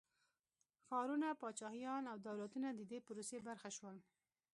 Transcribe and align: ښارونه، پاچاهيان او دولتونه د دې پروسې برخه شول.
ښارونه، 0.87 1.27
پاچاهيان 1.41 2.03
او 2.11 2.17
دولتونه 2.27 2.67
د 2.73 2.81
دې 2.89 2.99
پروسې 3.07 3.37
برخه 3.47 3.69
شول. 3.77 3.97